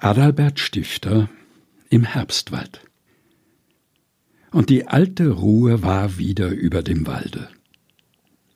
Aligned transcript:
Adalbert 0.00 0.60
Stifter 0.60 1.28
im 1.90 2.04
Herbstwald. 2.04 2.82
Und 4.52 4.70
die 4.70 4.86
alte 4.86 5.30
Ruhe 5.30 5.82
war 5.82 6.18
wieder 6.18 6.50
über 6.50 6.84
dem 6.84 7.04
Walde. 7.08 7.48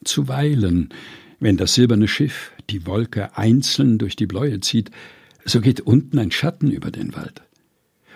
Zuweilen, 0.05 0.91
wenn 1.41 1.57
das 1.57 1.75
silberne 1.75 2.07
Schiff 2.07 2.53
die 2.71 2.87
Wolke 2.87 3.37
einzeln 3.37 3.99
durch 3.99 4.15
die 4.15 4.27
Bläue 4.27 4.61
zieht, 4.61 4.93
so 5.45 5.61
geht 5.61 5.81
unten 5.81 6.21
ein 6.21 6.31
Schatten 6.31 6.71
über 6.71 6.93
den 6.93 7.13
Wald. 7.17 7.43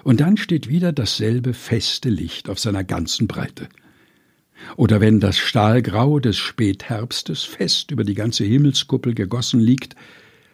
Und 0.04 0.20
dann 0.20 0.36
steht 0.36 0.68
wieder 0.68 0.92
dasselbe 0.92 1.52
feste 1.52 2.10
Licht 2.10 2.48
auf 2.48 2.60
seiner 2.60 2.84
ganzen 2.84 3.26
Breite. 3.26 3.68
Oder 4.76 5.00
wenn 5.00 5.18
das 5.18 5.36
Stahlgrau 5.36 6.20
des 6.20 6.36
Spätherbstes 6.36 7.42
fest 7.42 7.90
über 7.90 8.04
die 8.04 8.14
ganze 8.14 8.44
Himmelskuppel 8.44 9.14
gegossen 9.14 9.58
liegt, 9.58 9.96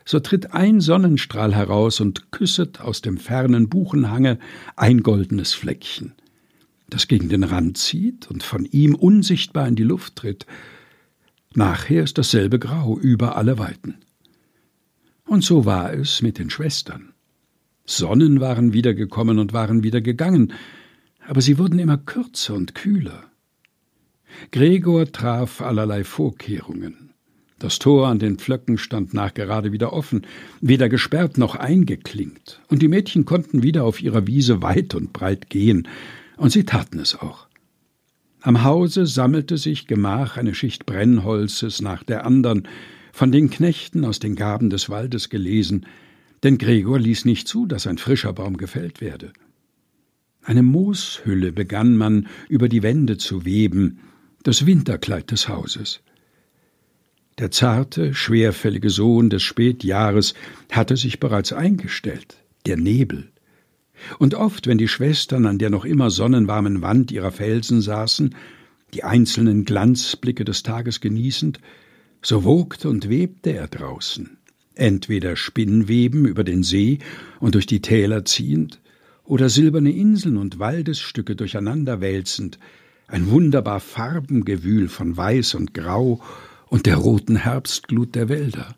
so 0.04 0.20
tritt 0.20 0.52
ein 0.52 0.80
Sonnenstrahl 0.80 1.54
heraus 1.54 2.00
und 2.00 2.32
küsset 2.32 2.80
aus 2.80 3.02
dem 3.02 3.18
fernen 3.18 3.68
Buchenhange 3.68 4.38
ein 4.76 5.02
goldenes 5.02 5.54
Fleckchen, 5.54 6.12
das 6.88 7.08
gegen 7.08 7.28
den 7.28 7.44
Rand 7.44 7.78
zieht 7.78 8.30
und 8.30 8.42
von 8.42 8.64
ihm 8.64 8.94
unsichtbar 8.94 9.68
in 9.68 9.76
die 9.76 9.84
Luft 9.84 10.16
tritt. 10.16 10.46
Nachher 11.54 12.02
ist 12.02 12.18
dasselbe 12.18 12.58
Grau 12.58 12.98
über 12.98 13.36
alle 13.36 13.58
Weiten. 13.58 13.96
Und 15.26 15.44
so 15.44 15.64
war 15.64 15.92
es 15.92 16.22
mit 16.22 16.38
den 16.38 16.50
Schwestern. 16.50 17.12
Sonnen 17.84 18.40
waren 18.40 18.72
wiedergekommen 18.72 19.38
und 19.38 19.52
waren 19.52 19.82
wieder 19.82 20.00
gegangen, 20.00 20.52
aber 21.26 21.40
sie 21.40 21.58
wurden 21.58 21.78
immer 21.78 21.98
kürzer 21.98 22.54
und 22.54 22.74
kühler. 22.74 23.24
Gregor 24.50 25.10
traf 25.10 25.60
allerlei 25.60 26.04
Vorkehrungen. 26.04 27.11
Das 27.62 27.78
Tor 27.78 28.08
an 28.08 28.18
den 28.18 28.38
Pflöcken 28.38 28.76
stand 28.76 29.14
nachgerade 29.14 29.70
wieder 29.70 29.92
offen, 29.92 30.26
weder 30.60 30.88
gesperrt 30.88 31.38
noch 31.38 31.54
eingeklinkt, 31.54 32.60
und 32.66 32.82
die 32.82 32.88
Mädchen 32.88 33.24
konnten 33.24 33.62
wieder 33.62 33.84
auf 33.84 34.02
ihrer 34.02 34.26
Wiese 34.26 34.62
weit 34.62 34.96
und 34.96 35.12
breit 35.12 35.48
gehen, 35.48 35.86
und 36.36 36.50
sie 36.50 36.64
taten 36.64 36.98
es 36.98 37.14
auch. 37.14 37.46
Am 38.40 38.64
Hause 38.64 39.06
sammelte 39.06 39.58
sich 39.58 39.86
gemach 39.86 40.36
eine 40.36 40.56
Schicht 40.56 40.86
Brennholzes 40.86 41.80
nach 41.80 42.02
der 42.02 42.26
andern, 42.26 42.66
von 43.12 43.30
den 43.30 43.48
Knechten 43.48 44.04
aus 44.04 44.18
den 44.18 44.34
Gaben 44.34 44.68
des 44.68 44.90
Waldes 44.90 45.30
gelesen, 45.30 45.86
denn 46.42 46.58
Gregor 46.58 46.98
ließ 46.98 47.26
nicht 47.26 47.46
zu, 47.46 47.66
dass 47.66 47.86
ein 47.86 47.98
frischer 47.98 48.32
Baum 48.32 48.56
gefällt 48.56 49.00
werde. 49.00 49.32
Eine 50.42 50.64
Mooshülle 50.64 51.52
begann 51.52 51.96
man 51.96 52.26
über 52.48 52.68
die 52.68 52.82
Wände 52.82 53.18
zu 53.18 53.44
weben, 53.44 54.00
das 54.42 54.66
Winterkleid 54.66 55.30
des 55.30 55.48
Hauses. 55.48 56.02
Der 57.42 57.50
zarte, 57.50 58.14
schwerfällige 58.14 58.88
Sohn 58.88 59.28
des 59.28 59.42
Spätjahres 59.42 60.34
hatte 60.70 60.96
sich 60.96 61.18
bereits 61.18 61.52
eingestellt, 61.52 62.36
der 62.66 62.76
Nebel. 62.76 63.32
Und 64.20 64.34
oft, 64.34 64.68
wenn 64.68 64.78
die 64.78 64.86
Schwestern 64.86 65.46
an 65.46 65.58
der 65.58 65.68
noch 65.68 65.84
immer 65.84 66.10
sonnenwarmen 66.10 66.82
Wand 66.82 67.10
ihrer 67.10 67.32
Felsen 67.32 67.80
saßen, 67.80 68.36
die 68.94 69.02
einzelnen 69.02 69.64
Glanzblicke 69.64 70.44
des 70.44 70.62
Tages 70.62 71.00
genießend, 71.00 71.58
so 72.22 72.44
wogte 72.44 72.88
und 72.88 73.08
webte 73.08 73.52
er 73.54 73.66
draußen, 73.66 74.38
entweder 74.76 75.34
Spinnweben 75.34 76.26
über 76.26 76.44
den 76.44 76.62
See 76.62 77.00
und 77.40 77.56
durch 77.56 77.66
die 77.66 77.82
Täler 77.82 78.24
ziehend, 78.24 78.80
oder 79.24 79.48
silberne 79.48 79.90
Inseln 79.90 80.36
und 80.36 80.60
Waldesstücke 80.60 81.34
durcheinander 81.34 82.00
wälzend, 82.00 82.60
ein 83.08 83.28
wunderbar 83.32 83.80
Farbengewühl 83.80 84.86
von 84.86 85.16
Weiß 85.16 85.56
und 85.56 85.74
Grau 85.74 86.20
und 86.72 86.86
der 86.86 86.96
roten 86.96 87.36
Herbstglut 87.36 88.14
der 88.14 88.30
Wälder. 88.30 88.76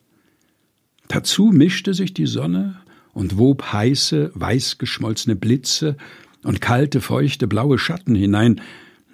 Dazu 1.06 1.52
mischte 1.52 1.94
sich 1.94 2.12
die 2.12 2.26
Sonne 2.26 2.80
und 3.12 3.38
wob 3.38 3.72
heiße, 3.72 4.32
weißgeschmolzene 4.34 5.36
Blitze 5.36 5.96
und 6.42 6.60
kalte, 6.60 7.00
feuchte, 7.00 7.46
blaue 7.46 7.78
Schatten 7.78 8.16
hinein, 8.16 8.60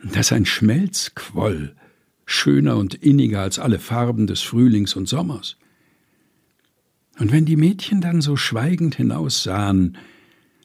dass 0.03 0.33
ein 0.33 0.47
Schmelz 0.47 1.13
quoll, 1.15 1.77
schöner 2.25 2.79
und 2.79 2.95
inniger 2.95 3.43
als 3.43 3.59
alle 3.59 3.79
Farben 3.79 4.27
des 4.27 4.41
Frühlings 4.41 4.97
und 4.97 5.11
Sommers. 5.11 5.59
Und 7.19 7.33
wenn 7.33 7.45
die 7.45 7.57
Mädchen 7.57 8.01
dann 8.01 8.23
so 8.23 8.35
schweigend 8.37 8.95
hinaussahen, 8.95 9.99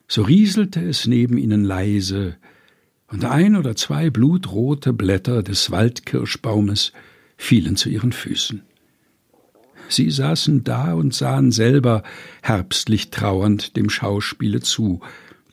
so 0.07 0.21
rieselte 0.21 0.79
es 0.79 1.05
neben 1.05 1.37
ihnen 1.37 1.65
leise, 1.65 2.37
und 3.07 3.25
ein 3.25 3.57
oder 3.57 3.75
zwei 3.75 4.09
blutrote 4.09 4.93
Blätter 4.93 5.43
des 5.43 5.69
Waldkirschbaumes 5.69 6.93
fielen 7.37 7.75
zu 7.75 7.89
ihren 7.89 8.11
Füßen. 8.11 8.63
Sie 9.87 10.09
saßen 10.09 10.63
da 10.63 10.93
und 10.93 11.13
sahen 11.13 11.51
selber 11.51 12.03
herbstlich 12.41 13.11
trauernd 13.11 13.75
dem 13.75 13.89
Schauspiele 13.89 14.61
zu, 14.61 15.01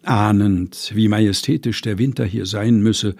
ahnend, 0.02 0.92
wie 0.94 1.08
majestätisch 1.08 1.80
der 1.82 1.98
Winter 1.98 2.24
hier 2.24 2.46
sein 2.46 2.80
müsse, 2.80 3.14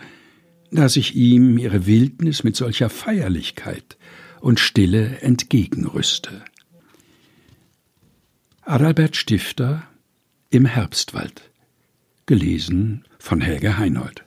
da 0.71 0.89
sich 0.89 1.15
ihm 1.15 1.59
ihre 1.59 1.87
Wildnis 1.87 2.45
mit 2.45 2.57
solcher 2.57 2.89
Feierlichkeit 2.89 3.99
und 4.41 4.59
Stille 4.59 5.19
entgegenrüste. 5.21 6.43
Adalbert 8.63 9.17
Stifter 9.17 9.87
im 10.51 10.65
Herbstwald 10.65 11.51
gelesen 12.27 13.05
von 13.19 13.41
Helge 13.41 13.77
Heinold 13.77 14.25